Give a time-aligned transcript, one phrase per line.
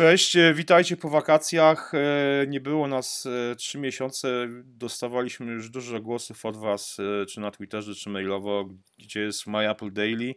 [0.00, 1.92] Cześć, e, witajcie po wakacjach.
[1.94, 4.48] E, nie było nas e, trzy miesiące.
[4.64, 6.96] Dostawaliśmy już dużo głosów od Was,
[7.28, 8.68] czy na Twitterze, czy mailowo,
[8.98, 10.34] gdzie jest My Apple Daily.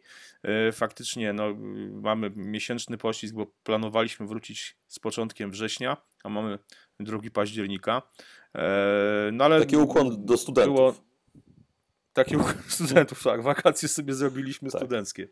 [0.73, 1.55] Faktycznie no,
[1.91, 6.59] mamy miesięczny pościsk, bo planowaliśmy wrócić z początkiem września, a mamy
[6.99, 8.01] 2 października.
[9.31, 10.75] No, ale Taki ukłon do studentów.
[10.75, 10.93] Było,
[12.13, 12.35] Taki
[12.67, 13.43] studentów, tak.
[13.43, 14.81] Wakacje sobie zrobiliśmy tak.
[14.81, 15.27] studenckie.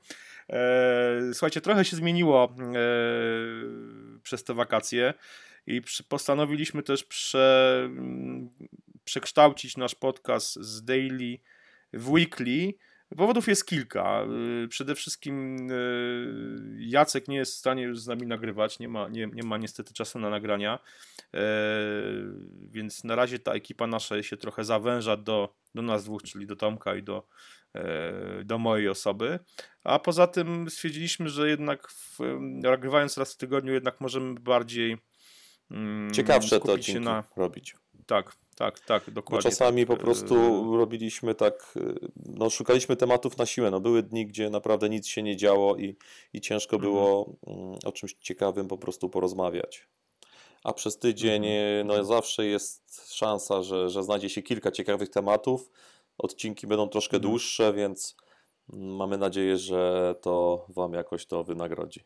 [1.33, 2.55] Słuchajcie, trochę się zmieniło
[4.23, 5.13] przez te wakacje
[5.67, 7.89] i postanowiliśmy też prze,
[9.03, 11.37] przekształcić nasz podcast z daily
[11.93, 12.73] w weekly
[13.17, 14.25] Powodów jest kilka.
[14.63, 19.09] Y, przede wszystkim y, Jacek nie jest w stanie już z nami nagrywać, nie ma,
[19.09, 20.79] nie, nie ma niestety czasu na nagrania,
[21.33, 21.39] e,
[22.69, 26.55] więc na razie ta ekipa nasza się trochę zawęża do, do nas dwóch, czyli do
[26.55, 27.27] Tomka i do,
[27.75, 29.39] e, do mojej osoby.
[29.83, 34.97] A poza tym stwierdziliśmy, że jednak w, nagrywając raz w tygodniu, jednak możemy bardziej
[35.71, 37.75] mm, ciekawsze to się na robić.
[38.05, 39.43] Tak, tak, tak, dokładnie.
[39.43, 39.97] Bo czasami tak.
[39.97, 43.71] po prostu e, robiliśmy tak, e, no szukaliśmy tematów na siłę.
[43.71, 45.97] No były dni, gdzie naprawdę nic się nie działo i,
[46.33, 46.93] i ciężko mhm.
[46.93, 49.87] było mm, o czymś ciekawym po prostu porozmawiać.
[50.63, 51.87] A przez tydzień mhm.
[51.87, 55.71] no zawsze jest szansa, że, że znajdzie się kilka ciekawych tematów.
[56.17, 57.31] Odcinki będą troszkę mhm.
[57.31, 58.17] dłuższe, więc
[58.73, 62.03] mm, mamy nadzieję, że to Wam jakoś to wynagrodzi.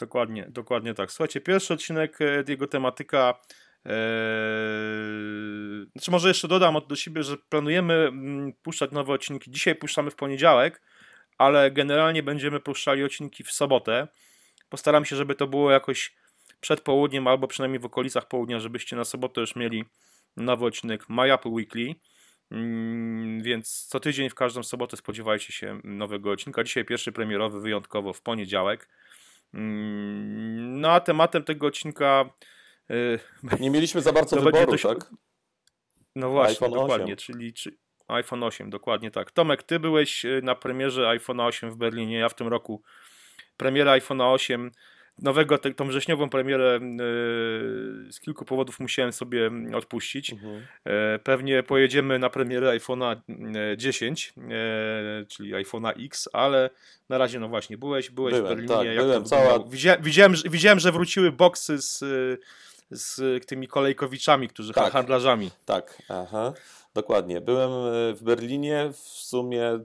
[0.00, 1.12] Dokładnie, dokładnie tak.
[1.12, 3.40] Słuchajcie, pierwszy odcinek, e, jego tematyka
[3.84, 9.50] Eee, znaczy może jeszcze dodam od do siebie, że planujemy mm, puszczać nowe odcinki.
[9.50, 10.82] Dzisiaj puszczamy w poniedziałek,
[11.38, 14.08] ale generalnie będziemy puszczali odcinki w sobotę.
[14.68, 16.14] Postaram się, żeby to było jakoś
[16.64, 19.84] przed południem albo przynajmniej w okolicach południa, żebyście na sobotę już mieli
[20.36, 21.94] nowy odcinek My Apple Weekly.
[22.50, 26.64] Mm, więc co tydzień w każdą sobotę spodziewajcie się nowego odcinka.
[26.64, 28.88] Dzisiaj pierwszy premierowy wyjątkowo w poniedziałek.
[29.54, 32.30] Mm, no a tematem tego odcinka
[32.90, 33.18] Y,
[33.60, 34.82] Nie mieliśmy za bardzo wyboru, dość...
[34.82, 35.10] tak?
[36.16, 37.16] No właśnie, iPhone dokładnie, 8.
[37.16, 37.76] czyli czy...
[38.08, 39.30] iPhone 8, dokładnie tak.
[39.30, 42.82] Tomek, ty byłeś y, na premierze iPhone 8 w Berlinie, ja w tym roku
[43.56, 44.70] premiera iPhone 8
[45.18, 50.32] nowego, te, tą wrześniową premierę yy, z kilku powodów musiałem sobie odpuścić.
[50.32, 50.54] Mhm.
[50.54, 50.92] Yy,
[51.24, 53.16] pewnie pojedziemy na premierę iPhone'a
[53.76, 54.44] 10, yy,
[55.28, 56.70] czyli iPhone'a X, ale
[57.08, 58.76] na razie no właśnie, byłeś, byłeś byłem, w Berlinie.
[58.76, 59.58] Tak, jak byłem, cała...
[59.58, 62.04] widziałem, widziałem, widziałem, że wróciły boksy z
[62.90, 65.50] z tymi kolejkowiczami, którzy tak, handlarzami.
[65.64, 66.52] Tak, aha,
[66.94, 67.40] dokładnie.
[67.40, 69.80] Byłem e, w Berlinie w sumie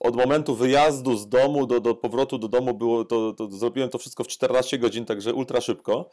[0.00, 3.98] od momentu wyjazdu z domu do, do powrotu do domu było to, to zrobiłem to
[3.98, 6.10] wszystko w 14 godzin, także ultra szybko.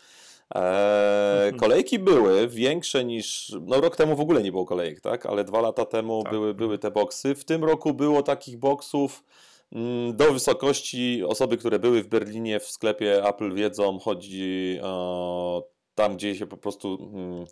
[0.56, 3.56] Eee, kolejki były większe niż.
[3.62, 5.26] No, rok temu w ogóle nie było kolejek, tak?
[5.26, 6.32] Ale dwa lata temu tak.
[6.34, 7.36] były, były te boksy.
[7.36, 9.24] W tym roku było takich boksów
[9.72, 11.24] mm, do wysokości.
[11.28, 16.58] Osoby, które były w Berlinie w sklepie Apple wiedzą, chodzi o tam, gdzie się po
[16.58, 17.46] prostu, mm,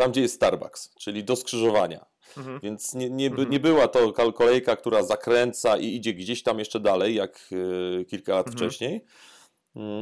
[0.00, 2.06] tam, gdzie jest Starbucks, czyli do skrzyżowania.
[2.36, 2.60] Mhm.
[2.62, 3.50] Więc nie, nie, mhm.
[3.50, 8.34] nie była to kolejka, która zakręca i idzie gdzieś tam jeszcze dalej, jak y, kilka
[8.34, 8.56] lat mhm.
[8.56, 9.04] wcześniej.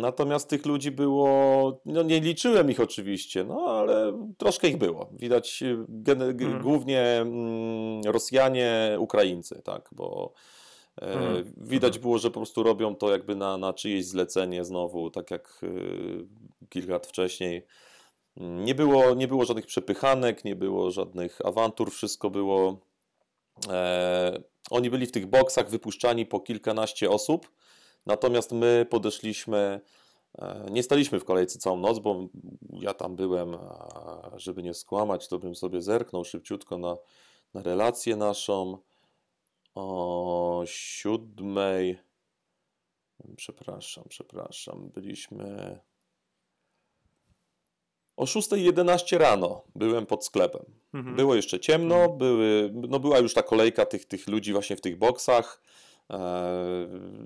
[0.00, 5.10] Natomiast tych ludzi było, no nie liczyłem ich oczywiście, no ale troszkę ich było.
[5.12, 6.62] Widać y, mhm.
[6.62, 10.32] głównie mm, Rosjanie, Ukraińcy, tak, bo
[11.02, 11.52] e, mhm.
[11.56, 15.60] widać było, że po prostu robią to jakby na, na czyjeś zlecenie znowu, tak jak
[15.62, 16.26] y,
[16.68, 17.66] kilka lat wcześniej.
[18.40, 22.80] Nie było, nie było żadnych przepychanek, nie było żadnych awantur, wszystko było.
[23.68, 27.50] E, oni byli w tych boksach wypuszczani po kilkanaście osób,
[28.06, 29.80] natomiast my podeszliśmy.
[30.38, 32.28] E, nie staliśmy w kolejce całą noc, bo
[32.72, 33.56] ja tam byłem,
[34.36, 36.96] żeby nie skłamać, to bym sobie zerknął szybciutko na,
[37.54, 38.78] na relację naszą.
[39.74, 41.98] O siódmej,
[43.36, 45.80] przepraszam, przepraszam, byliśmy
[48.18, 50.64] o 6.11 rano byłem pod sklepem.
[50.94, 51.16] Mhm.
[51.16, 52.18] Było jeszcze ciemno, mhm.
[52.18, 55.62] były, no była już ta kolejka tych, tych ludzi właśnie w tych boksach.
[56.10, 56.18] E,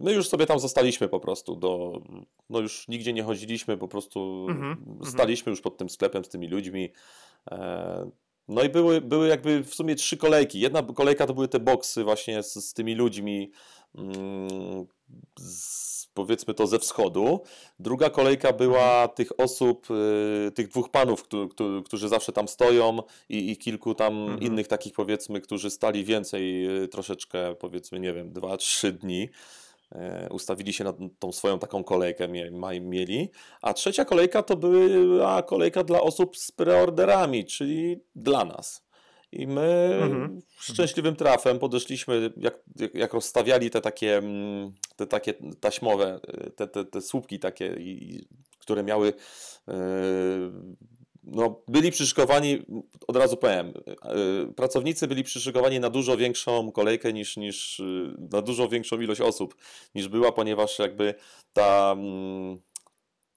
[0.01, 2.03] my już sobie tam zostaliśmy po prostu, do,
[2.51, 4.71] no już nigdzie nie chodziliśmy, po prostu mhm.
[4.71, 5.13] mhm.
[5.13, 6.93] staliśmy już pod tym sklepem z tymi ludźmi.
[7.51, 8.11] E,
[8.49, 10.61] no i były, były jakby w sumie trzy kolejki.
[10.61, 13.51] Jedna kolejka to były te boksy właśnie z, z tymi ludźmi
[15.39, 17.41] z powiedzmy to ze wschodu.
[17.79, 19.09] Druga kolejka była mhm.
[19.09, 21.25] tych osób, y, tych dwóch panów,
[21.85, 22.99] którzy zawsze tam stoją
[23.29, 24.41] i, i kilku tam mhm.
[24.41, 29.29] innych takich powiedzmy, którzy stali więcej, y, troszeczkę powiedzmy, nie wiem, dwa, trzy dni.
[29.93, 32.29] E, ustawili się na tą swoją taką kolejkę,
[32.81, 33.31] mieli.
[33.63, 38.83] A trzecia kolejka to była kolejka dla osób z preorderami, czyli dla nas.
[39.33, 40.43] I my mhm.
[40.61, 42.55] szczęśliwym trafem podeszliśmy, jak,
[42.95, 46.21] jak, rozstawiali te takie, mm, te takie taśmowe,
[46.57, 48.27] te, te, te słupki takie, i,
[48.59, 49.13] które miały
[49.69, 49.75] yy,
[51.25, 52.63] no, byli przyszykowani,
[53.07, 58.43] od razu powiem, yy, pracownicy byli przyszykowani na dużo większą kolejkę niż, niż yy, na
[58.43, 59.57] dużo większą ilość osób
[59.95, 61.15] niż była, ponieważ jakby
[61.53, 62.59] ta mm,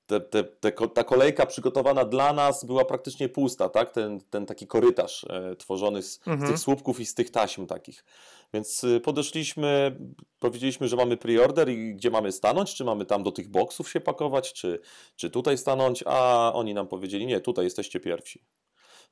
[0.06, 3.92] te, te, te, ta kolejka przygotowana dla nas była praktycznie pusta, tak?
[3.92, 6.48] Ten, ten taki korytarz e, tworzony z, mhm.
[6.48, 8.04] z, tych słupków i z tych taśm takich.
[8.54, 9.98] Więc y, podeszliśmy,
[10.40, 14.02] powiedzieliśmy, że mamy preorder i gdzie mamy stanąć, czy mamy tam do tych boksów się
[14.02, 14.80] pakować, czy,
[15.16, 18.44] czy tutaj stanąć, a oni nam powiedzieli, nie, tutaj jesteście pierwsi.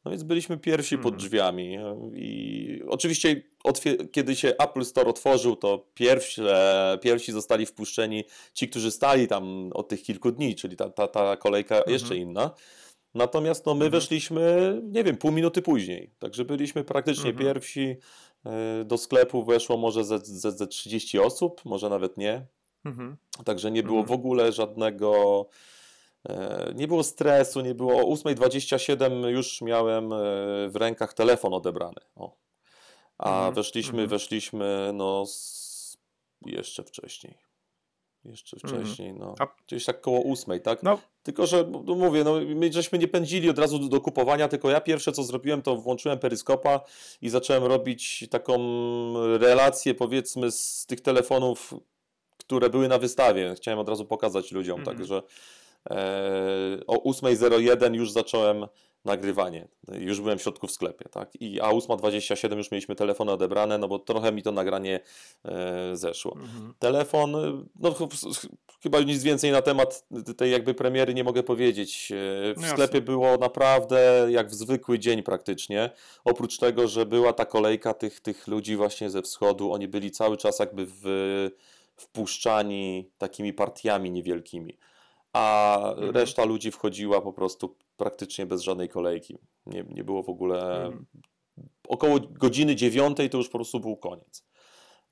[0.05, 1.17] No więc byliśmy pierwsi pod mhm.
[1.17, 1.77] drzwiami
[2.15, 3.43] i oczywiście
[4.11, 8.23] kiedy się Apple Store otworzył, to pierwsze, pierwsi zostali wpuszczeni
[8.53, 11.93] ci, którzy stali tam od tych kilku dni, czyli ta, ta, ta kolejka mhm.
[11.93, 12.51] jeszcze inna.
[13.13, 13.91] Natomiast no, my mhm.
[13.91, 17.47] weszliśmy, nie wiem, pół minuty później, także byliśmy praktycznie mhm.
[17.47, 17.95] pierwsi.
[18.45, 22.45] E, do sklepu weszło może ze, ze, ze 30 osób, może nawet nie.
[22.85, 23.17] Mhm.
[23.45, 25.47] Także nie było w ogóle żadnego E,
[26.75, 27.93] nie było stresu, nie było.
[27.93, 30.17] O 8.27 już miałem e,
[30.69, 32.01] w rękach telefon odebrany.
[32.15, 32.35] O.
[33.17, 33.53] A mhm.
[33.53, 34.09] weszliśmy, mhm.
[34.09, 35.97] weszliśmy no z...
[36.45, 37.37] jeszcze wcześniej.
[38.25, 38.83] Jeszcze mhm.
[38.83, 39.35] wcześniej, no.
[39.67, 40.83] Gdzieś tak koło ósmej, tak?
[40.83, 40.99] No.
[41.23, 44.81] Tylko, że no mówię, no, my żeśmy nie pędzili od razu do, kupowania, tylko ja
[44.81, 46.81] pierwsze co zrobiłem, to włączyłem peryskopa
[47.21, 48.57] i zacząłem robić taką
[49.37, 51.73] relację, powiedzmy, z tych telefonów,
[52.37, 53.53] które były na wystawie.
[53.55, 55.23] Chciałem od razu pokazać ludziom, mm także E,
[56.87, 58.67] o 8.01 już zacząłem
[59.05, 59.67] nagrywanie.
[59.99, 61.35] Już byłem w środku w sklepie, tak?
[61.41, 64.99] I a 8.27 już mieliśmy telefony odebrane, no bo trochę mi to nagranie
[65.45, 66.35] e, zeszło.
[66.35, 66.73] Mhm.
[66.79, 67.31] Telefon,
[67.79, 67.95] no
[68.83, 70.05] chyba nic więcej na temat
[70.37, 72.11] tej jakby premiery nie mogę powiedzieć.
[72.11, 72.15] E,
[72.53, 75.89] w no sklepie było naprawdę jak w zwykły dzień praktycznie.
[76.23, 80.37] Oprócz tego, że była ta kolejka tych, tych ludzi właśnie ze wschodu, oni byli cały
[80.37, 81.01] czas jakby w,
[81.95, 84.77] wpuszczani takimi partiami niewielkimi
[85.33, 86.11] a mhm.
[86.11, 89.37] reszta ludzi wchodziła po prostu praktycznie bez żadnej kolejki.
[89.65, 90.85] Nie, nie było w ogóle.
[90.85, 91.05] Mhm.
[91.87, 94.45] Około godziny dziewiątej to już po prostu był koniec.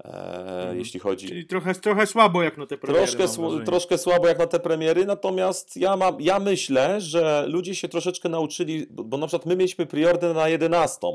[0.04, 0.78] E, mhm.
[0.78, 1.28] Jeśli chodzi.
[1.28, 3.08] Czyli trochę, trochę słabo jak na te premiery.
[3.08, 7.76] Troszkę, sł troszkę słabo jak na te premiery, natomiast ja, mam, ja myślę, że ludzie
[7.76, 11.08] się troszeczkę nauczyli, bo, bo na przykład my mieliśmy priordę na 11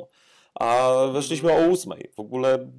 [0.61, 2.11] a weszliśmy o ósmej.
[2.15, 2.71] W ogóle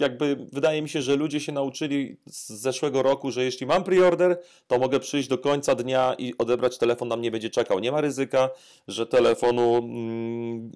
[0.00, 4.38] jakby wydaje mi się, że ludzie się nauczyli z zeszłego roku, że jeśli mam preorder,
[4.66, 7.78] to mogę przyjść do końca dnia i odebrać telefon, na mnie będzie czekał.
[7.78, 8.50] Nie ma ryzyka,
[8.88, 10.70] że telefonu mm,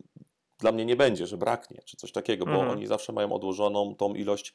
[0.59, 2.71] dla mnie nie będzie, że braknie, czy coś takiego, bo mhm.
[2.71, 4.55] oni zawsze mają odłożoną tą ilość,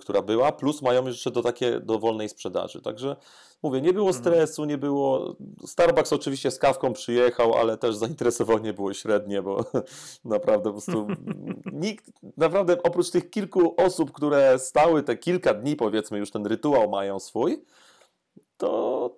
[0.00, 2.82] która była, plus mają jeszcze do takie do wolnej sprzedaży.
[2.82, 3.16] Także
[3.62, 4.24] mówię, nie było mhm.
[4.24, 5.36] stresu, nie było.
[5.66, 9.64] Starbucks oczywiście z kawką przyjechał, ale też zainteresowanie było średnie, bo
[10.24, 11.06] naprawdę po prostu
[11.72, 16.90] nikt, naprawdę oprócz tych kilku osób, które stały te kilka dni, powiedzmy, już ten rytuał
[16.90, 17.64] mają swój,
[18.56, 19.10] to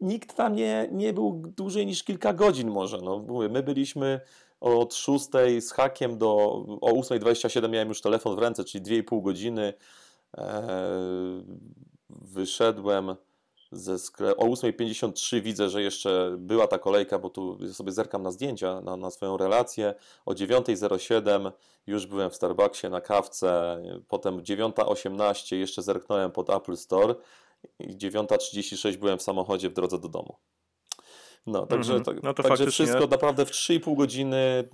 [0.00, 2.98] nikt tam nie, nie był dłużej niż kilka godzin może.
[2.98, 4.20] No, mówię, my byliśmy
[4.66, 5.28] od 6
[5.60, 6.36] z hakiem do
[6.80, 9.74] o 8.27 miałem już telefon w ręce, czyli 2,5 godziny.
[10.36, 10.78] E,
[12.10, 13.16] wyszedłem
[13.72, 14.42] ze sklepu.
[14.42, 18.96] O 8.53 widzę, że jeszcze była ta kolejka, bo tu sobie zerkam na zdjęcia, na,
[18.96, 19.94] na swoją relację.
[20.26, 21.52] O 9.07
[21.86, 23.82] już byłem w Starbucksie na kawce.
[24.08, 27.14] Potem 9.18 jeszcze zerknąłem pod Apple Store.
[27.78, 30.36] I 9.36 byłem w samochodzie w drodze do domu.
[31.46, 32.20] No, także, mm -hmm.
[32.22, 34.68] no to także wszystko naprawdę w 3,5 godziny.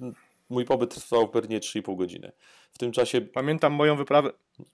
[0.51, 2.33] Mój pobyt trwał pewnie 3,5 godziny.
[2.73, 3.21] W tym czasie.
[3.21, 4.31] Pamiętam moją wyprawę,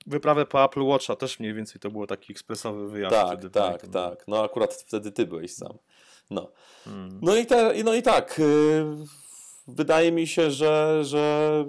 [0.06, 3.14] wyprawę po Apple Watcha, też mniej więcej to było taki ekspresowy wyjazd.
[3.16, 4.28] Tak, wtedy, tak, tak, tak.
[4.28, 5.78] No akurat wtedy ty byłeś sam.
[6.30, 6.52] No,
[6.86, 7.18] mm.
[7.22, 8.38] no, i, te, no i tak.
[8.38, 8.96] Yy,
[9.68, 11.64] wydaje mi się, że, że.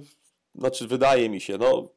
[0.55, 1.89] Znaczy, wydaje mi się, no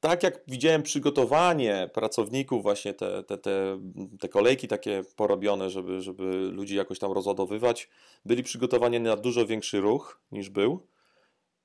[0.00, 3.80] tak jak widziałem przygotowanie pracowników, właśnie te, te, te,
[4.20, 7.88] te kolejki takie porobione, żeby, żeby ludzi jakoś tam rozładowywać,
[8.24, 10.86] byli przygotowani na dużo większy ruch niż był.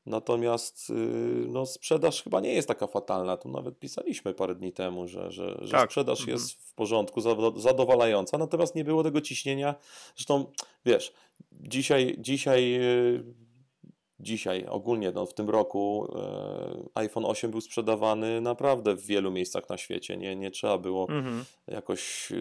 [0.06, 0.96] Natomiast yy,
[1.48, 3.38] no, sprzedaż chyba nie jest taka fatalna.
[3.38, 5.90] Tu nawet pisaliśmy parę dni temu, że, że, że tak.
[5.90, 6.38] sprzedaż mhm.
[6.38, 7.22] jest w porządku,
[7.56, 9.76] zadowalająca, natomiast nie było tego ciśnienia.
[10.16, 10.52] Zresztą
[10.86, 11.14] wiesz,
[11.52, 13.45] dzisiaj, dzisiaj yy,
[14.20, 19.70] dzisiaj, ogólnie no, w tym roku e, iPhone 8 był sprzedawany naprawdę w wielu miejscach
[19.70, 20.18] na świecie.
[20.18, 21.46] Nie, nie trzeba było mhm.
[21.68, 22.34] jakoś.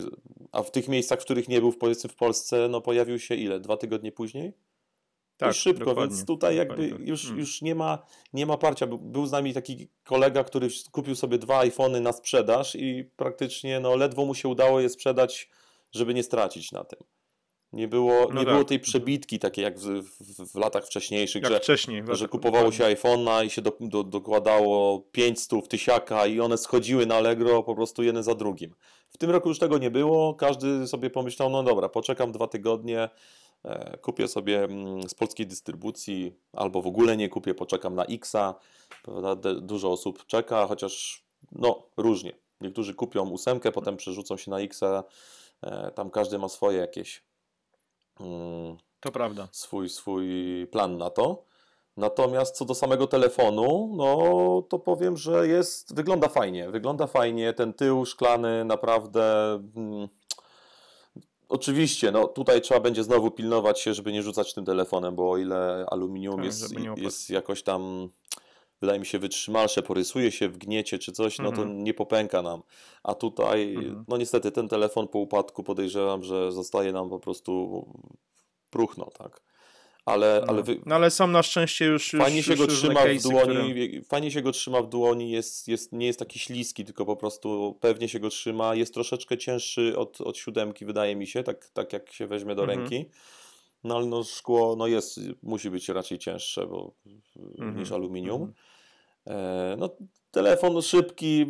[0.52, 3.60] A w tych miejscach, w których nie był, powiedzmy w Polsce, no pojawił się ile?
[3.60, 4.52] Dwa tygodnie później?
[5.36, 7.00] Tak, I szybko, więc tutaj jakby tak.
[7.00, 7.40] już, mhm.
[7.40, 8.86] już nie, ma, nie ma parcia.
[8.86, 13.96] Był z nami taki kolega, który kupił sobie dwa iPhony na sprzedaż i praktycznie no,
[13.96, 15.50] ledwo mu się udało je sprzedać,
[15.92, 16.98] żeby nie stracić na tym.
[17.74, 18.54] Nie było, no nie tak.
[18.54, 22.72] było tej przebitki takiej jak w, w, w latach wcześniejszych, jak że, wcześniej, że kupowało
[22.72, 27.74] się iPhone'a i się do, do, dokładało 500 tysiaka i one schodziły na Allegro po
[27.74, 28.74] prostu jeden za drugim.
[29.08, 33.08] W tym roku już tego nie było, każdy sobie pomyślał, no dobra, poczekam dwa tygodnie,
[33.64, 38.54] e, kupię sobie mm, z polskiej dystrybucji, albo w ogóle nie kupię, poczekam na Xa.
[39.60, 42.32] Dużo osób czeka, chociaż no różnie.
[42.60, 45.04] Niektórzy kupią ósemkę, potem przerzucą się na Xa,
[45.62, 47.22] e, tam każdy ma swoje jakieś
[49.00, 49.48] to prawda.
[49.52, 50.26] Swój, swój
[50.70, 51.44] plan na to.
[51.96, 56.70] Natomiast co do samego telefonu, no to powiem, że jest, wygląda fajnie.
[56.70, 59.22] Wygląda fajnie, ten tył szklany naprawdę.
[59.74, 60.08] Hmm,
[61.48, 65.38] oczywiście, no tutaj trzeba będzie znowu pilnować się, żeby nie rzucać tym telefonem, bo o
[65.38, 68.08] ile aluminium tak, jest, jest jakoś tam
[68.84, 71.84] wydaje mi się wytrzymalsze, porysuje się w gniecie czy coś, no to mhm.
[71.84, 72.62] nie popęka nam.
[73.02, 74.04] A tutaj, mhm.
[74.08, 77.84] no niestety ten telefon po upadku podejrzewam, że zostaje nam po prostu
[78.70, 79.42] próchno, tak.
[80.04, 80.52] Ale, no.
[80.52, 80.80] ale, wy...
[80.86, 82.10] no ale sam na szczęście już.
[82.10, 84.02] Fajnie już, się go trzyma w dłoni.
[84.08, 87.78] Fajnie się go trzyma w dłoni, jest, jest, nie jest taki śliski, tylko po prostu
[87.80, 88.74] pewnie się go trzyma.
[88.74, 92.62] Jest troszeczkę cięższy od, od siódemki, wydaje mi się, tak, tak jak się weźmie do
[92.62, 92.80] mhm.
[92.80, 93.10] ręki.
[93.84, 96.94] No ale no, szkło no jest, musi być raczej cięższe bo,
[97.36, 97.78] mhm.
[97.78, 98.52] niż aluminium.
[99.26, 99.96] E, no,
[100.34, 101.46] telefon szybki,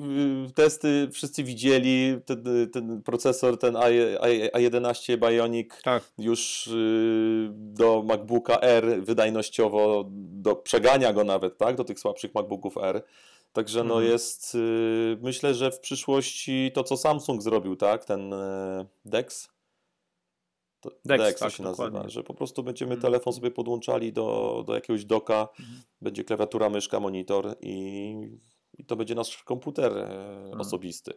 [0.55, 6.03] testy wszyscy widzieli, ten, ten procesor, ten A11 Bionic tak.
[6.19, 12.77] już y, do MacBooka R wydajnościowo do, przegania go nawet, tak, do tych słabszych MacBooków
[12.77, 13.03] R.
[13.53, 14.13] Także no mhm.
[14.13, 18.87] jest, y, myślę, że w przyszłości to, co Samsung zrobił, tak, ten e,
[20.91, 21.99] DeX, Dex, Dex tak, to się dokładnie.
[21.99, 23.03] nazywa, że po prostu będziemy mhm.
[23.03, 25.83] telefon sobie podłączali do, do jakiegoś doka, mhm.
[26.01, 28.15] będzie klawiatura, myszka, monitor i,
[28.79, 30.61] i to będzie nasz komputer mhm.
[30.61, 31.13] osobisty,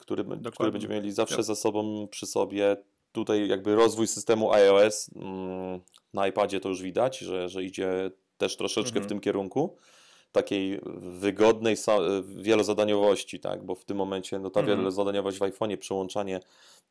[0.00, 2.76] który, który będziemy mieli zawsze ze sobą przy sobie.
[3.12, 5.80] Tutaj jakby rozwój systemu iOS mm,
[6.14, 9.08] na iPadzie to już widać, że, że idzie też troszeczkę w mhm.
[9.08, 9.76] tym kierunku
[10.32, 11.76] takiej wygodnej
[12.36, 13.64] wielozadaniowości, tak?
[13.64, 14.78] bo w tym momencie no, ta mhm.
[14.78, 16.40] wielozadaniowość w iPhone'ie, przełączanie,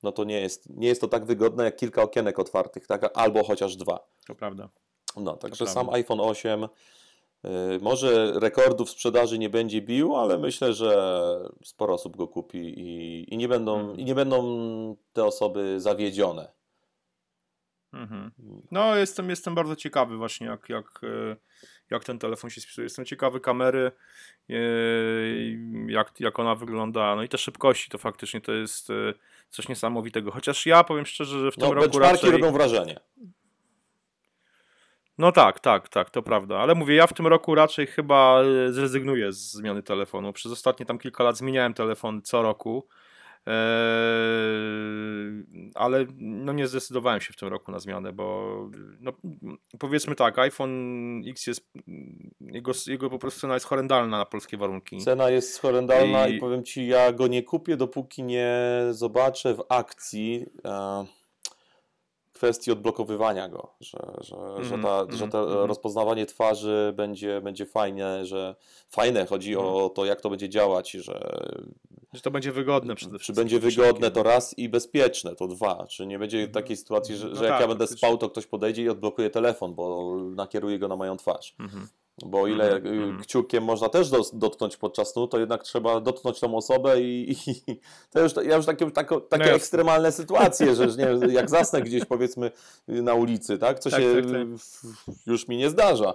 [0.04, 3.12] no to nie jest, nie jest to tak wygodne jak kilka okienek otwartych, tak?
[3.14, 4.08] albo chociaż dwa.
[4.28, 4.70] To prawda.
[5.18, 6.68] No, także sam iPhone 8 y,
[7.82, 13.38] może rekordów sprzedaży nie będzie bił, ale myślę, że sporo osób go kupi i, i,
[13.38, 14.00] nie, będą, mhm.
[14.00, 16.52] i nie będą te osoby zawiedzione.
[17.96, 18.32] Mhm.
[18.72, 21.36] No, jestem, jestem bardzo ciekawy właśnie, jak, jak, e,
[21.90, 22.86] jak ten telefon się spisuje.
[22.86, 23.92] Jestem ciekawy kamery,
[24.50, 24.56] e,
[25.88, 28.94] jak, jak ona wygląda, no i te szybkości, to faktycznie to jest e,
[29.50, 30.32] coś niesamowitego.
[30.32, 32.32] Chociaż ja powiem szczerze, że w tym no, roku raczej...
[32.32, 33.00] robią wrażenie.
[35.18, 36.58] No tak, tak, tak, to prawda.
[36.58, 40.34] Ale mówię, ja w tym roku raczej chyba zrezygnuję z zmiany telefonu.
[40.34, 42.88] Przez ostatnie tam kilka lat zmieniałem telefon co roku.
[43.48, 48.56] Eee, ale no nie zdecydowałem się w tym roku na zmianę, bo
[49.00, 49.12] no,
[49.80, 51.68] powiedzmy tak, iPhone X jest,
[52.42, 54.98] jego, jego po prostu cena jest horrendalna na polskie warunki.
[54.98, 58.58] Cena jest horrendalna i, i powiem Ci, ja go nie kupię, dopóki nie
[58.92, 61.06] zobaczę w akcji e,
[62.36, 65.66] kwestii odblokowywania go, że, że, mm, że, ta, mm, że to mm.
[65.66, 68.56] rozpoznawanie twarzy będzie, będzie fajne, że
[68.90, 69.90] fajne chodzi o mhm.
[69.90, 71.48] to, jak to będzie działać, że
[72.16, 73.36] że to będzie wygodne przede wszystkim.
[73.36, 75.86] Czy będzie wygodne to raz i bezpieczne to dwa.
[75.90, 76.54] Czy nie będzie mhm.
[76.54, 79.30] takiej sytuacji, że, no że jak tak, ja będę spał, to ktoś podejdzie i odblokuje
[79.30, 81.56] telefon, bo nakieruje go na moją twarz.
[81.60, 81.88] Mhm.
[82.26, 86.56] Bo o ile mm kciukiem można też dotknąć podczas snu, to jednak trzeba dotknąć tą
[86.56, 87.36] osobę i, i
[88.12, 92.06] to już, ja już takie, takie, takie no ekstremalne sytuacje, że nie, jak zasnę gdzieś
[92.06, 92.52] powiedzmy
[92.88, 93.80] na ulicy, tak?
[93.80, 95.18] Co tak, się tak, tak.
[95.28, 96.14] już mi nie zdarza.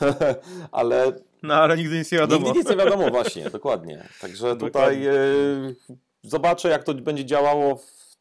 [0.72, 1.12] ale.
[1.42, 2.46] No ale nigdy nic nie wiadomo.
[2.46, 4.08] Nigdy nic nie wiadomo, właśnie, dokładnie.
[4.20, 5.12] Także tutaj e,
[6.22, 8.16] zobaczę, jak to będzie działało w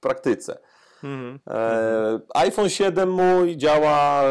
[0.00, 0.58] praktyce.
[1.02, 1.38] -hmm.
[1.50, 4.22] e, iPhone 7 mój działa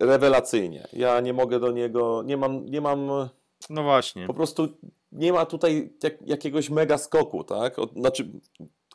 [0.00, 0.88] rewelacyjnie.
[0.92, 3.28] Ja nie mogę do niego, nie mam, nie mam.
[3.70, 4.26] No właśnie.
[4.26, 4.68] Po prostu
[5.12, 7.76] nie ma tutaj jak, jakiegoś mega skoku, tak?
[7.96, 8.30] Znaczy,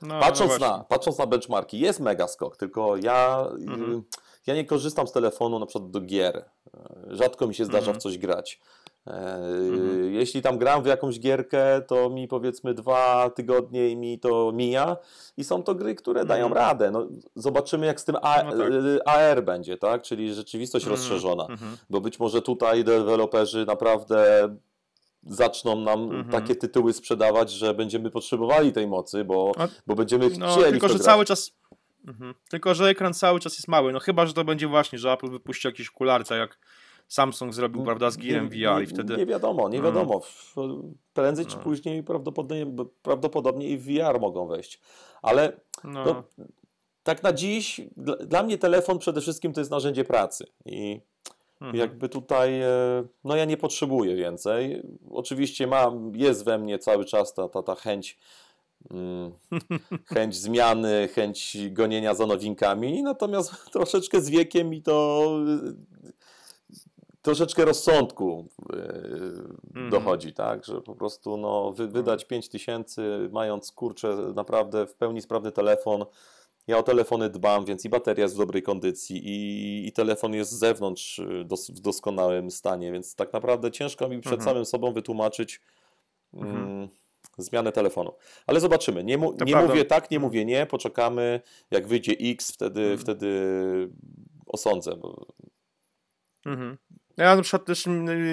[0.01, 3.47] no, patrząc, no na, patrząc na benchmarki, jest mega skok, tylko ja.
[3.67, 4.03] Mhm.
[4.47, 6.49] Ja nie korzystam z telefonu na przykład do gier.
[7.07, 7.99] Rzadko mi się zdarza w mhm.
[7.99, 8.59] coś grać.
[9.07, 10.13] E, mhm.
[10.13, 14.97] Jeśli tam gram w jakąś gierkę, to mi powiedzmy dwa tygodnie i mi to mija
[15.37, 16.65] i są to gry, które dają mhm.
[16.65, 16.91] radę.
[16.91, 18.71] No, zobaczymy jak z tym A, no tak.
[19.05, 20.01] AR będzie, tak?
[20.01, 21.47] czyli rzeczywistość rozszerzona,
[21.89, 24.49] bo być może tutaj deweloperzy naprawdę
[25.27, 26.29] zaczną nam mhm.
[26.29, 29.51] takie tytuły sprzedawać, że będziemy potrzebowali tej mocy, bo,
[29.87, 30.71] bo będziemy no, chcieli.
[30.71, 31.51] Tylko, że cały czas
[32.07, 32.33] Mhm.
[32.49, 33.93] Tylko, że ekran cały czas jest mały.
[33.93, 36.59] No chyba, że to będzie właśnie, że Apple wypuści jakieś okularce, jak
[37.07, 39.17] Samsung zrobił, prawda, z Gearem VR i wtedy...
[39.17, 39.95] Nie wiadomo, nie mhm.
[39.95, 40.21] wiadomo.
[41.13, 41.63] Prędzej czy no.
[41.63, 44.81] później prawdopodobnie, prawdopodobnie i VR mogą wejść.
[45.21, 46.05] Ale no.
[46.05, 46.23] No,
[47.03, 51.01] tak na dziś, dla, dla, mnie telefon przede wszystkim to jest narzędzie pracy i
[51.61, 51.79] mhm.
[51.79, 52.67] jakby tutaj, e,
[53.23, 54.81] no ja nie potrzebuję więcej.
[55.11, 58.19] Oczywiście mam, jest we mnie cały czas ta, ta, ta chęć mm,
[60.05, 65.29] chęć zmiany, chęć gonienia za nowinkami, natomiast troszeczkę z wiekiem mi to
[67.21, 68.47] troszeczkę rozsądku
[69.75, 69.89] mm.
[69.89, 75.21] dochodzi, tak, że po prostu no, wy, wydać 5 tysięcy, mając kurczę naprawdę w pełni
[75.21, 76.05] sprawny telefon,
[76.67, 80.51] ja o telefony dbam, więc i bateria jest w dobrej kondycji, i, i telefon jest
[80.51, 84.49] z zewnątrz y, dos, w doskonałym stanie, więc tak naprawdę ciężko mi przed mhm.
[84.49, 85.61] samym sobą wytłumaczyć
[86.33, 86.87] mhm.
[87.43, 88.13] Zmianę telefonu.
[88.47, 89.03] Ale zobaczymy.
[89.03, 91.41] Nie, mu, nie mówię tak, nie mówię nie, poczekamy.
[91.71, 92.99] Jak wyjdzie X, wtedy, mhm.
[92.99, 93.29] wtedy
[94.45, 94.91] osądzę.
[96.45, 96.77] Mhm.
[97.17, 97.85] Ja na przykład też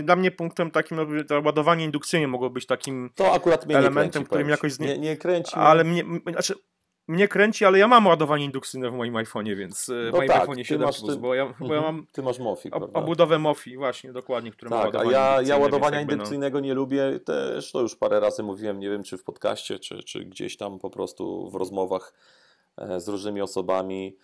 [0.02, 0.98] dla mnie punktem takim,
[1.44, 5.16] ładowanie indukcyjne mogło być takim to akurat mnie elementem, kręci, którym jakoś z nie, nie
[5.16, 5.52] kręci.
[5.54, 6.54] Ale mnie, znaczy,
[7.08, 10.28] mnie kręci, ale ja mam ładowanie indukcyjne w moim iPhone'ie, więc e, no w moim
[10.28, 11.94] tak, iPhone'ie 7 masz, Plus, bo, ja, bo ja mhm.
[11.94, 15.56] mam ty masz MOFI, ob, obudowę MOFI, właśnie, dokładnie, które tak, ma a ja, ja
[15.56, 16.12] ładowania no.
[16.12, 16.64] indukcyjnego no...
[16.64, 20.24] nie lubię, też to już parę razy mówiłem, nie wiem czy w podcaście, czy, czy
[20.24, 22.12] gdzieś tam po prostu w rozmowach
[22.76, 24.16] e, z różnymi osobami,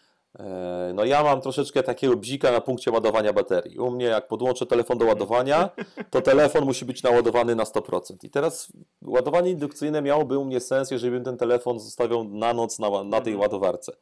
[0.94, 3.78] no ja mam troszeczkę takiego bzika na punkcie ładowania baterii.
[3.78, 5.70] U mnie jak podłączę telefon do ładowania,
[6.10, 8.24] to telefon musi być naładowany na 100%.
[8.24, 8.72] I teraz
[9.02, 13.20] ładowanie indukcyjne miałoby u mnie sens, jeżeli bym ten telefon zostawiał na noc na, na
[13.20, 13.40] tej mhm.
[13.40, 13.92] ładowarce.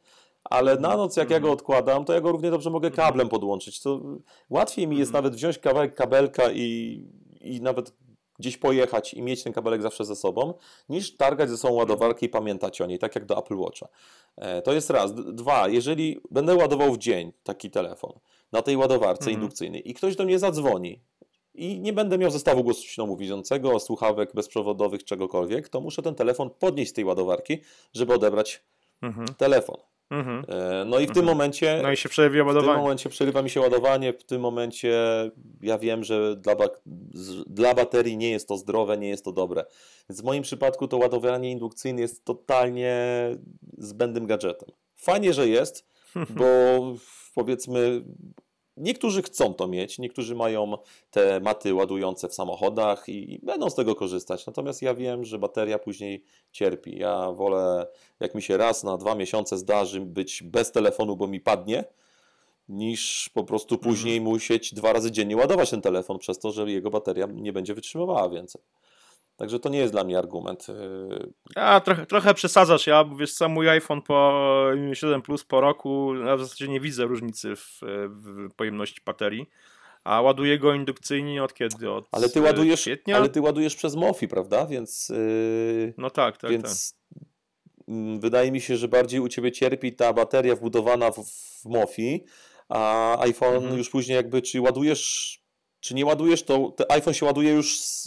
[0.43, 1.53] Ale na noc jak ja go mhm.
[1.53, 3.07] odkładam, to ja go równie dobrze mogę mhm.
[3.07, 3.81] kablem podłączyć.
[3.81, 4.01] To
[4.49, 6.99] łatwiej mi jest nawet wziąć kawałek kabelka i,
[7.41, 7.93] i nawet
[8.41, 10.53] gdzieś pojechać i mieć ten kabelek zawsze ze sobą,
[10.89, 13.87] niż targać ze sobą ładowarkę i pamiętać o niej, tak jak do Apple Watcha.
[14.37, 15.13] E, to jest raz.
[15.15, 18.19] Dwa, jeżeli będę ładował w dzień taki telefon
[18.51, 19.33] na tej ładowarce mhm.
[19.41, 21.01] indukcyjnej i ktoś do mnie zadzwoni
[21.53, 26.91] i nie będę miał zestawu głosu ślomówiącego, słuchawek bezprzewodowych, czegokolwiek, to muszę ten telefon podnieść
[26.91, 27.61] z tej ładowarki,
[27.93, 28.63] żeby odebrać
[29.01, 29.27] mhm.
[29.27, 29.77] telefon.
[30.11, 30.45] Mhm.
[30.47, 31.13] E, no i w mhm.
[31.13, 31.79] tym momencie.
[31.83, 32.67] No i się przerwie ładowanie.
[32.67, 34.13] W tym momencie przerywa mi się ładowanie.
[34.13, 34.93] W tym momencie
[35.61, 36.55] ja wiem, że dla,
[37.47, 39.65] dla baterii nie jest to zdrowe, nie jest to dobre.
[40.09, 42.95] Więc w moim przypadku to ładowanie indukcyjne jest totalnie
[43.77, 44.69] zbędnym gadżetem.
[44.95, 45.87] Fajnie, że jest,
[46.29, 46.45] bo
[47.35, 48.03] powiedzmy
[48.81, 50.77] Niektórzy chcą to mieć, niektórzy mają
[51.11, 54.45] te maty ładujące w samochodach i, będą z tego korzystać.
[54.45, 56.97] Natomiast ja wiem, że bateria później cierpi.
[56.97, 57.87] Ja wolę,
[58.19, 61.83] jak mi się raz na dwa miesiące zdarzy być bez telefonu, bo mi padnie,
[62.69, 63.91] niż po prostu mhm.
[63.93, 67.73] później musieć dwa razy dziennie ładować ten telefon, przez to, że jego bateria nie będzie
[67.73, 68.61] wytrzymywała więcej.
[69.41, 70.67] Także to nie jest dla mnie argument.
[71.55, 74.43] A trochę, trochę przesadzasz, ja, bo wiesz, sam mój iPhone po
[74.93, 79.49] 7 Plus po roku, ja w zasadzie nie widzę różnicy w, w pojemności baterii.
[80.03, 81.91] A ładuję go indukcyjnie od kiedy?
[81.91, 83.15] Od ale ty ładujesz, kwietnia?
[83.15, 84.65] Ale ty ładujesz przez MOFI, prawda?
[84.65, 85.09] Więc.
[85.09, 86.51] Yy, no tak, tak.
[86.51, 87.95] Więc tak.
[88.19, 92.25] wydaje mi się, że bardziej u ciebie cierpi ta bateria wbudowana w, w MOFI,
[92.69, 93.77] a iPhone mhm.
[93.77, 95.40] już później jakby, czy ładujesz
[95.81, 98.03] czy nie ładujesz, to iPhone się ładuje już z,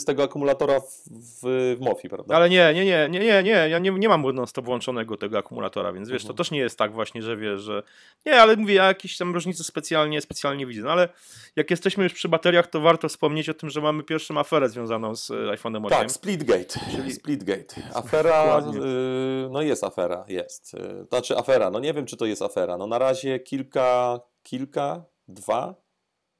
[0.00, 2.36] z tego akumulatora w, w, w MOFI, prawda?
[2.36, 5.92] Ale nie, nie, nie, nie, nie, nie, ja nie, nie mam non-stop włączonego tego akumulatora,
[5.92, 6.36] więc wiesz, mhm.
[6.36, 7.82] to też nie jest tak właśnie, że wiesz, że
[8.26, 11.08] nie, ale mówię, ja jakieś tam różnice specjalnie, specjalnie widzę, no ale
[11.56, 15.16] jak jesteśmy już przy bateriach, to warto wspomnieć o tym, że mamy pierwszą aferę związaną
[15.16, 15.98] z iPhone'em 8.
[15.98, 17.82] Tak, Splitgate, czyli Splitgate.
[17.94, 20.74] Afera, y, no jest afera, jest.
[20.74, 25.04] Y, znaczy afera, no nie wiem, czy to jest afera, no na razie kilka, kilka,
[25.28, 25.81] dwa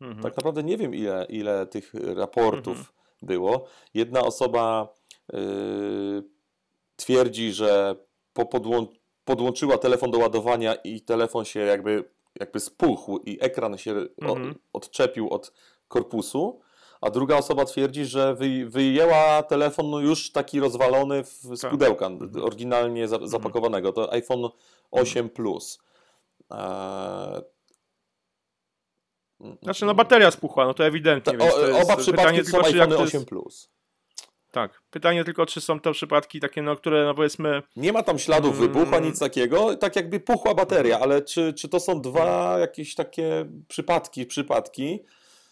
[0.02, 0.22] Mhm.
[0.22, 2.94] Tak naprawdę nie wiem, ile, ile tych raportów mhm.
[3.22, 3.64] było.
[3.94, 4.94] Jedna osoba
[5.34, 5.38] y,
[6.96, 7.96] twierdzi, że
[8.32, 8.86] po podłą
[9.24, 12.04] podłączyła telefon do ładowania i telefon się jakby,
[12.40, 14.54] jakby spuchł i ekran się mhm.
[14.72, 15.52] odczepił od
[15.88, 16.60] korpusu.
[17.00, 18.36] A druga osoba twierdzi, że
[18.66, 21.70] wyjęła telefon no już taki rozwalony w, z tak.
[21.70, 22.44] pudełka, mhm.
[22.44, 23.92] oryginalnie za, zapakowanego.
[23.92, 24.48] To iPhone
[24.90, 25.78] 8 Plus.
[26.50, 27.42] E,
[29.62, 31.38] znaczy, no bateria spuchła, no to ewidentnie.
[31.38, 33.70] To, o, oba przypadki są iPhone 8 Plus.
[34.50, 34.82] Tak.
[34.90, 37.62] Pytanie tylko, czy są to przypadki takie, no, które, no powiedzmy...
[37.76, 41.68] Nie ma tam śladów mm, wybuchu, nic takiego, tak jakby puchła bateria, ale czy, czy
[41.68, 45.00] to są dwa jakieś takie przypadki, przypadki,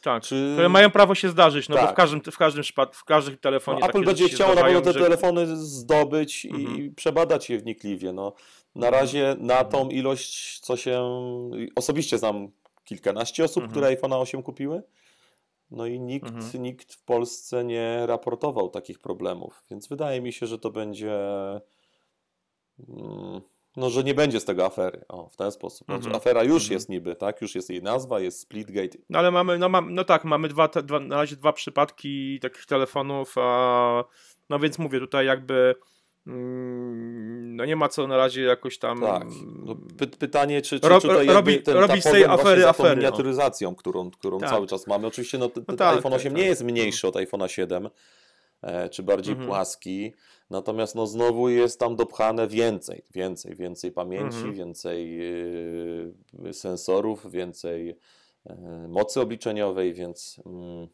[0.03, 0.51] tak, czy...
[0.53, 1.87] które mają prawo się zdarzyć, no tak.
[1.87, 3.81] bo w każdym, w każdym przypadku, w każdym telefonie...
[3.81, 5.01] No, Apple będzie chciało na pewno te że...
[5.01, 6.95] telefony zdobyć i mhm.
[6.95, 8.33] przebadać je wnikliwie, no.
[8.75, 9.03] Na mhm.
[9.03, 11.21] razie na tą ilość, co się...
[11.77, 12.49] Osobiście znam
[12.85, 13.71] kilkanaście osób, mhm.
[13.71, 14.83] które iPhone 8 kupiły.
[15.71, 16.63] No i nikt, mhm.
[16.63, 21.13] nikt w Polsce nie raportował takich problemów, więc wydaje mi się, że to będzie.
[22.89, 23.41] Mm,
[23.77, 25.05] no, że nie będzie z tego afery.
[25.09, 25.85] O, w ten sposób.
[25.85, 26.17] Znaczy, mhm.
[26.17, 26.73] afera już mhm.
[26.73, 27.41] jest niby, tak?
[27.41, 28.99] Już jest jej nazwa, jest Splitgate.
[29.11, 32.67] No ale mamy, no, mam, no tak, mamy dwa, dwa, na razie dwa przypadki takich
[32.67, 34.05] telefonów, a
[34.49, 35.75] no więc mówię tutaj jakby
[36.27, 39.27] no nie ma co na razie jakoś tam tak.
[39.65, 42.97] no, py, pytanie, czy, czy Rob- tutaj robi- ten, robi z tej afery afery, no.
[42.97, 44.51] miniaturyzacją, którą, którą Tak.
[44.51, 45.07] cały czas mamy.
[45.07, 46.39] Oczywiście no, ten, No ten tak, iPhone tak, 8 tak.
[46.43, 47.89] nie jest mniejszy od iPhone'a 7,
[48.63, 49.49] e, czy bardziej Mhm.
[49.49, 50.13] płaski,
[50.51, 54.55] natomiast no znowu jest tam dopchane więcej, więcej, więcej pamięci, Mhm.
[54.55, 55.17] więcej
[56.43, 57.87] yy, sensorów, więcej
[58.47, 60.89] yy, mocy obliczeniowej, więc mm,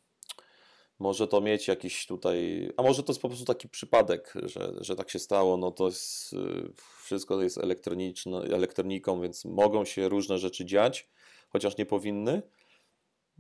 [0.98, 4.96] może to mieć jakiś tutaj, a może to jest po prostu taki przypadek, że, że
[4.96, 6.72] tak się stało, no to jest, yy,
[7.04, 11.08] wszystko jest elektroniczne, elektroniką, więc mogą się różne rzeczy dziać,
[11.48, 12.42] chociaż nie powinny.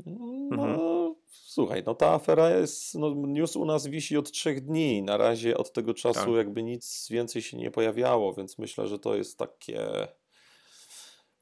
[0.06, 1.14] No, Mhm.
[1.26, 5.56] słuchaj, no ta afera jest, no news u nas wisi od trzech dni, na razie
[5.56, 6.34] od tego czasu Tak.
[6.34, 10.08] jakby nic więcej się nie pojawiało, więc myślę, że to jest takie,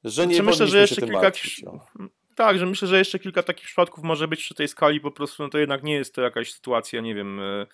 [0.05, 1.65] że nie Znaczy, myślę, że jeszcze kilka martwić.
[2.35, 5.43] Tak, że myślę, że jeszcze kilka takich przypadków może być przy tej skali, po prostu
[5.43, 7.41] no to jednak nie jest to jakaś sytuacja, nie wiem.
[7.41, 7.67] e,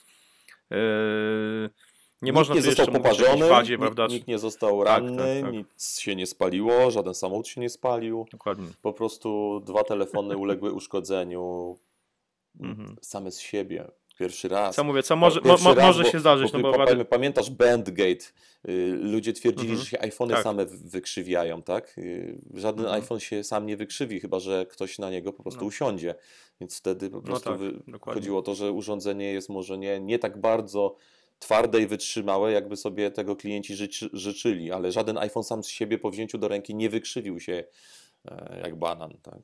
[2.23, 4.07] nie Nikt można nie został poparzony, wadzie, nikt, prawda?
[4.07, 5.53] nikt nie został Tak, ranny, tak, tak.
[5.53, 8.67] nic się nie spaliło, żaden samochód się nie spalił, Dokładnie.
[8.83, 11.79] po prostu dwa telefony uległy uszkodzeniu
[12.61, 12.97] Mhm.
[13.03, 13.91] same z siebie,
[14.21, 14.77] pierwszy raz.
[14.77, 17.05] Co mówię, co może, mo, mo, raz, może bo- się zdarzyć, bo no bo.
[17.05, 18.25] Pamiętasz Bandgate?
[18.69, 19.85] Y, Ludzie twierdzili, Mhm.
[19.85, 20.43] że się iPhony Tak.
[20.45, 21.99] same wykrzywiają, tak?
[21.99, 23.03] Y, Żaden Mhm.
[23.03, 25.67] iPhone się sam nie wykrzywi, chyba że ktoś na niego po prostu No.
[25.67, 26.15] usiądzie.
[26.61, 28.21] Więc wtedy po prostu tak, wy- dokładnie.
[28.21, 30.97] chodziło o to, że urządzenie jest może nie, nie tak bardzo
[31.39, 35.99] twarde i wytrzymałe, jakby sobie tego klienci życzy, życzyli, ale żaden iPhone sam z siebie
[35.99, 37.65] po wzięciu do ręki nie wykrzywił się
[38.29, 39.41] e, jak banan, tak?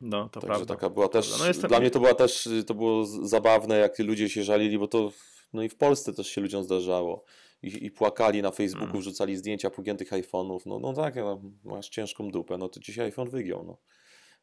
[0.00, 0.74] No, to Także prawda.
[0.74, 1.38] taka była też.
[1.38, 4.88] No jestem- dla mnie to była też, to było zabawne, jak ludzie się żalili, bo
[4.88, 5.12] to,
[5.52, 7.24] no i w Polsce też się ludziom zdarzało.
[7.62, 9.00] I, i płakali na Facebooku, Mm.
[9.00, 10.60] wrzucali zdjęcia pogiętych iPhone'ów.
[10.66, 13.78] No, no tak, no, masz ciężką dupę, no to dzisiaj iPhone wygiął, no.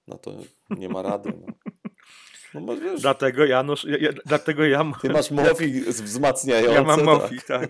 [0.07, 0.31] No to
[0.69, 1.71] nie ma rady, no.
[2.53, 6.73] No wiesz, Dlatego ja, nosz, ja, ja, dlatego ja, ty masz mofi wzmacniające.
[6.73, 7.69] ja mam tak, Mofi, tak.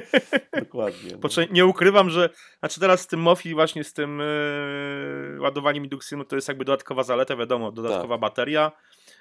[0.64, 1.10] Dokładnie.
[1.22, 1.44] No.
[1.50, 6.36] Nie ukrywam, że znaczy teraz z tym Mofi właśnie z tym yy, ładowaniem indukcyjnym to
[6.36, 8.72] jest jakby dodatkowa zaleta, wiadomo, dodatkowa bateria,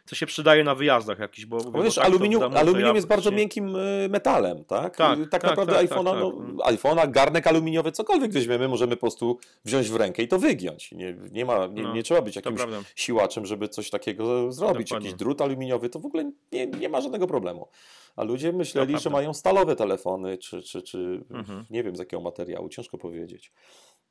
[0.05, 1.57] co się przydaje na wyjazdach jakiś, bo.
[1.57, 4.97] Bo wiesz, tak aluminium, to aluminium ja jest bardzo miękkim y, metalem, tak?
[4.97, 6.31] Tak, tak, tak, naprawdę tak, iPhone'a, tak, no,
[6.63, 6.73] tak.
[6.73, 10.91] iPhone'a, garnek aluminiowy, cokolwiek weźmiemy, możemy po prostu wziąć w rękę i to wygiąć.
[10.91, 12.61] Nie, nie, ma, nie, No, nie trzeba być jakimś
[12.95, 14.89] siłaczem, żeby coś takiego zrobić.
[14.89, 15.07] Dokładnie.
[15.07, 17.67] Jakiś drut aluminiowy, to w ogóle nie, nie ma żadnego problemu.
[18.15, 21.65] A ludzie myśleli, To że mają stalowe telefony, czy, czy, czy Mhm.
[21.69, 23.51] nie wiem z jakiego materiału, ciężko powiedzieć.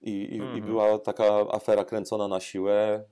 [0.00, 0.62] I, i, i Mhm.
[0.64, 3.04] była taka afera kręcona na siłę.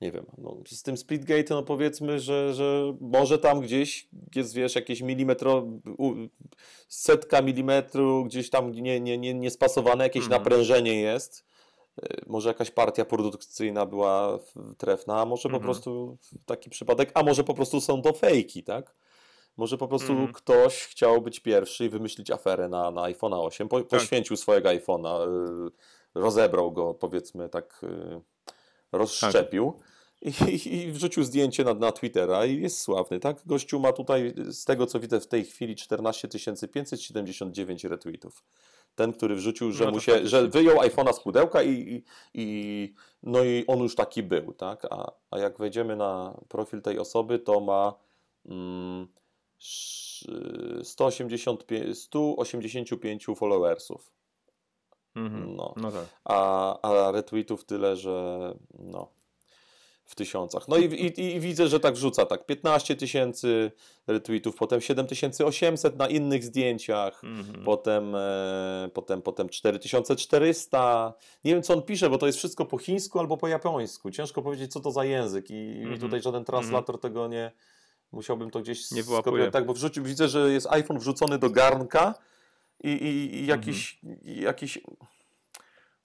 [0.00, 4.74] Nie wiem, no, z tym Splitgate, no powiedzmy, że, że może tam gdzieś jest, wiesz,
[4.74, 5.66] jakieś milimetro,
[6.88, 10.40] setka milimetru, gdzieś tam nie, nie, nie, niespasowane, jakieś Mhm.
[10.42, 11.44] naprężenie jest.
[12.02, 14.38] Y, Może jakaś partia produkcyjna była
[14.78, 15.62] trefna, a może po Mhm.
[15.64, 18.94] prostu taki przypadek, a może po prostu są to fejki, tak?
[19.56, 20.32] Może po prostu Mhm.
[20.32, 23.88] ktoś chciał być pierwszy i wymyślić aferę na, na iPhone'a 8, po, Tak.
[23.88, 25.28] poświęcił swojego iPhone'a,
[25.66, 25.70] y,
[26.14, 28.20] rozebrał go, powiedzmy tak, y,
[28.92, 29.72] rozszczepił.
[30.22, 33.42] I, i, I wrzucił zdjęcie na, na Twittera i jest sławny, tak?
[33.46, 36.28] Gościu ma tutaj, z tego co widzę w tej chwili, 14
[36.72, 38.44] 579 retweetów.
[38.94, 40.28] Ten, który wrzucił, że, No mu się, faktycznie.
[40.40, 44.84] że wyjął iPhone'a z pudełka i, i, no i on już taki był, tak?
[44.90, 47.94] A, a jak wejdziemy na profil tej osoby, to ma
[48.46, 49.08] mm,
[49.60, 54.12] sz- 185, 185 followersów.
[55.26, 55.56] Mhm.
[55.56, 55.74] No.
[55.76, 56.04] No tak.
[56.24, 59.08] A, a retweetów tyle, że no
[60.04, 60.68] w tysiącach.
[60.68, 63.72] No i, i, i widzę, że tak wrzuca, tak 15 tysięcy
[64.06, 67.64] retweetów, potem 7800 na innych zdjęciach, Mhm.
[67.64, 71.12] potem, e, potem, potem 4400.
[71.44, 74.10] Nie wiem, co on pisze, bo to jest wszystko po chińsku albo po japońsku.
[74.10, 76.00] Ciężko powiedzieć, co to za język i, i Mhm.
[76.00, 77.52] tutaj żaden translator tego nie...
[78.12, 79.50] Musiałbym to gdzieś Nie wyłapuje.
[79.50, 82.14] tak, bo wrzucił, widzę, że jest iPhone wrzucony do garnka
[82.80, 84.20] i, i, i jakiś, Mhm.
[84.22, 84.78] i jakiś...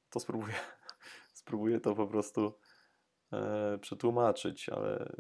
[0.10, 0.54] To spróbuję.
[1.34, 2.54] Spróbuję to po prostu
[3.34, 5.12] e, przetłumaczyć, ale...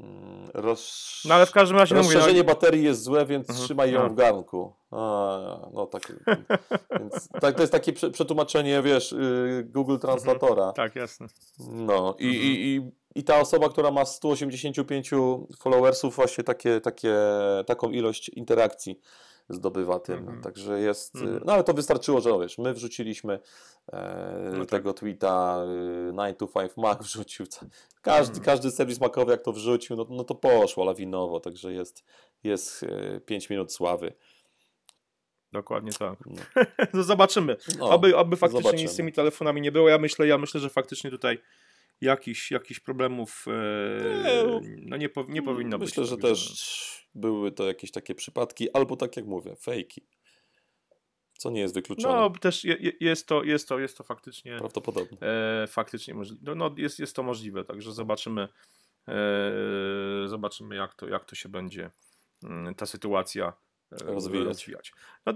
[0.00, 1.22] Mm, Roz...
[1.28, 3.64] No ale w każdym razie, no mówię, Rozszerzenie no, baterii jest złe, więc Mhm.
[3.64, 4.08] trzymaj ją A.
[4.08, 4.74] w garnku.
[4.90, 4.96] A,
[5.72, 6.12] no tak,
[7.00, 7.54] więc, tak.
[7.54, 10.72] To jest takie prze- przetłumaczenie, wiesz, y, Google Translatora.
[10.72, 11.26] tak, jasne.
[11.58, 12.44] No i, Mhm.
[12.44, 15.10] i, i, i ta osoba, która ma 185
[15.58, 17.14] followersów, właśnie takie, takie,
[17.66, 19.00] taką ilość interakcji
[19.48, 20.18] zdobywa tym.
[20.18, 20.42] Mhm.
[20.42, 21.14] Także jest.
[21.14, 21.42] Mhm.
[21.44, 23.40] No ale to wystarczyło, że wiesz, my wrzuciliśmy
[23.92, 24.68] e, No tak.
[24.68, 25.64] tego tweeta,
[26.08, 27.46] y, 9 to 5 Mac wrzucił.
[28.02, 28.44] Każdy, Mhm.
[28.44, 32.04] każdy serwis makowy, jak to wrzucił, no, no to poszło lawinowo, także jest,
[32.44, 32.84] jest
[33.26, 34.12] 5 minut sławy.
[35.52, 36.18] Dokładnie tak.
[36.26, 36.42] No.
[36.94, 37.56] No zobaczymy.
[37.78, 38.82] No, oby, oby faktycznie zobaczymy.
[38.82, 39.88] nic z tymi telefonami nie było.
[39.88, 41.38] Ja myślę, ja myślę, że faktycznie tutaj
[42.02, 45.88] jakichś jakich problemów e, Nie, no nie, po, nie powinno być.
[45.88, 50.06] Myślę, że też były to jakieś takie przypadki, albo tak jak mówię, fejki.
[51.38, 52.14] Co nie jest wykluczone.
[52.14, 55.18] No też je, jest, to, jest, to, jest to faktycznie prawdopodobne.
[55.20, 56.42] E, faktycznie możliwe.
[56.44, 58.48] No, no, jest, jest to możliwe, także zobaczymy,
[59.08, 61.90] e, zobaczymy jak to, jak to się będzie
[62.44, 63.52] mm, ta sytuacja
[63.92, 64.46] e, rozwijać.
[64.46, 64.92] rozwijać.
[65.26, 65.32] No,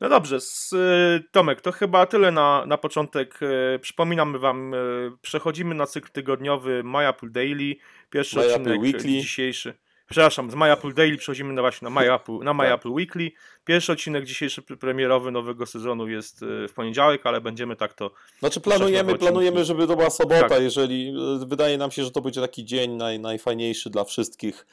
[0.00, 3.40] no dobrze, z, e, Tomek, to chyba tyle na, na początek.
[3.42, 4.74] E, przypominamy Wam,
[5.22, 7.76] przechodzimy na cykl tygodniowy My Apple Daily.
[8.10, 9.10] Pierwszy My odcinek Weekly.
[9.10, 9.74] dzisiejszy
[10.10, 12.72] przepraszam, z My Apple Daily przechodzimy na właśnie na My Apple, na My tak.
[12.72, 13.30] Apple Weekly.
[13.64, 18.10] Pierwszy odcinek dzisiejszy premierowy nowego sezonu jest w poniedziałek, ale będziemy tak to...
[18.38, 20.62] Znaczy planujemy, planujemy żeby to była sobota, tak.
[20.62, 21.14] jeżeli
[21.46, 24.66] wydaje nam się, że to będzie taki dzień naj, najfajniejszy dla wszystkich.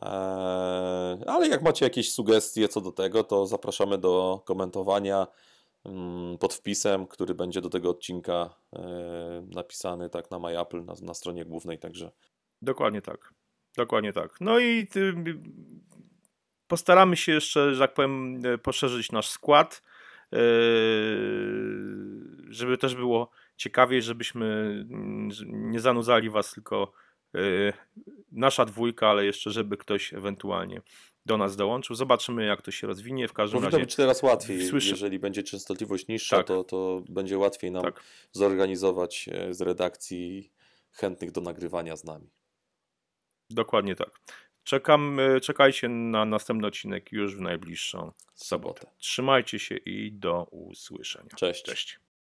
[0.00, 5.26] Eee, ale jak macie jakieś sugestie co do tego, to zapraszamy do komentowania
[5.84, 11.14] mm, pod wpisem, który będzie do tego odcinka e, napisany tak na MyApple, na, na
[11.14, 12.10] stronie głównej, także...
[12.62, 13.34] Dokładnie tak.
[13.76, 14.40] Dokładnie tak.
[14.40, 14.86] No i
[16.66, 19.82] postaramy się jeszcze, że tak powiem, poszerzyć nasz skład,
[20.32, 20.38] e,
[22.48, 24.46] żeby też było ciekawiej, żebyśmy
[24.90, 26.92] mm, nie zanudzali was tylko
[28.32, 30.80] nasza dwójka, ale jeszcze, żeby ktoś ewentualnie
[31.26, 31.96] do nas dołączył.
[31.96, 33.28] Zobaczymy, jak to się rozwinie.
[33.28, 33.84] W każdym Powinno razie.
[33.84, 34.58] być teraz łatwiej.
[34.72, 36.46] Jeżeli będzie częstotliwość niższa, tak.
[36.46, 38.02] to, to będzie łatwiej nam tak.
[38.32, 40.52] zorganizować z redakcji
[40.92, 42.30] chętnych do nagrywania z nami.
[43.50, 44.20] Dokładnie tak.
[44.64, 48.80] Czekam, e, czekajcie na następny odcinek już w najbliższą sobotę.
[48.80, 48.86] sobotę.
[48.98, 51.30] Trzymajcie się i do usłyszenia.
[51.36, 51.62] Cześć.
[51.62, 52.00] Cześć.